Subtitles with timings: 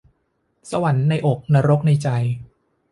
[0.71, 2.09] สวรรค์ในอกนรกในใจ